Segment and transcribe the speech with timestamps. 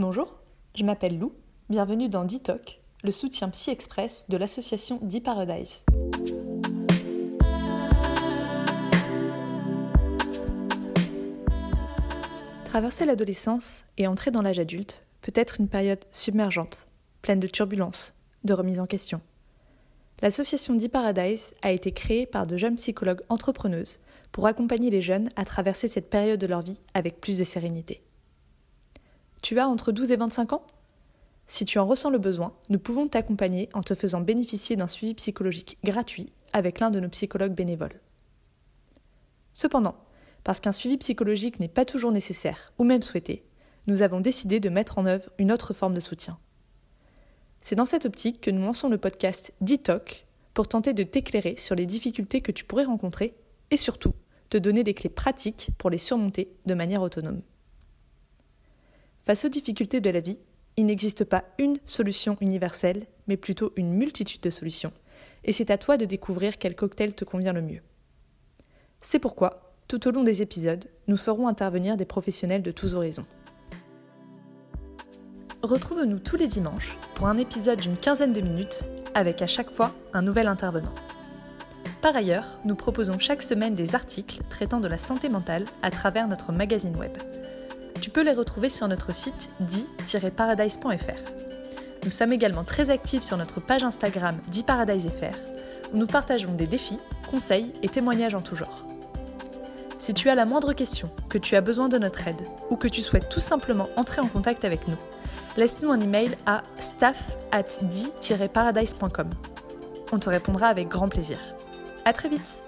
[0.00, 0.32] Bonjour,
[0.76, 1.32] je m'appelle Lou,
[1.68, 5.82] bienvenue dans D-Talk, le soutien Psy Express de l'association D-Paradise.
[12.64, 16.86] Traverser l'adolescence et entrer dans l'âge adulte peut être une période submergente,
[17.20, 19.20] pleine de turbulences, de remises en question.
[20.22, 23.98] L'association D-Paradise a été créée par de jeunes psychologues entrepreneuses
[24.30, 28.00] pour accompagner les jeunes à traverser cette période de leur vie avec plus de sérénité.
[29.42, 30.66] Tu as entre 12 et 25 ans?
[31.46, 35.14] Si tu en ressens le besoin, nous pouvons t'accompagner en te faisant bénéficier d'un suivi
[35.14, 38.00] psychologique gratuit avec l'un de nos psychologues bénévoles.
[39.54, 39.96] Cependant,
[40.44, 43.44] parce qu'un suivi psychologique n'est pas toujours nécessaire ou même souhaité,
[43.86, 46.38] nous avons décidé de mettre en œuvre une autre forme de soutien.
[47.60, 51.74] C'est dans cette optique que nous lançons le podcast DITOC pour tenter de t'éclairer sur
[51.74, 53.34] les difficultés que tu pourrais rencontrer
[53.70, 54.14] et surtout
[54.50, 57.42] te donner des clés pratiques pour les surmonter de manière autonome.
[59.28, 60.40] Face aux difficultés de la vie,
[60.78, 64.90] il n'existe pas une solution universelle, mais plutôt une multitude de solutions,
[65.44, 67.82] et c'est à toi de découvrir quel cocktail te convient le mieux.
[69.02, 73.26] C'est pourquoi, tout au long des épisodes, nous ferons intervenir des professionnels de tous horizons.
[75.62, 79.94] Retrouve-nous tous les dimanches pour un épisode d'une quinzaine de minutes avec à chaque fois
[80.14, 80.94] un nouvel intervenant.
[82.00, 86.28] Par ailleurs, nous proposons chaque semaine des articles traitant de la santé mentale à travers
[86.28, 87.12] notre magazine web.
[88.00, 91.32] Tu peux les retrouver sur notre site di-paradise.fr.
[92.04, 95.36] Nous sommes également très actifs sur notre page Instagram di-paradise.fr
[95.92, 96.98] où nous partageons des défis,
[97.30, 98.86] conseils et témoignages en tout genre.
[99.98, 102.40] Si tu as la moindre question, que tu as besoin de notre aide
[102.70, 104.96] ou que tu souhaites tout simplement entrer en contact avec nous,
[105.56, 107.64] laisse-nous un email à staff at
[108.48, 109.30] paradisecom
[110.12, 111.38] On te répondra avec grand plaisir.
[112.04, 112.62] À très vite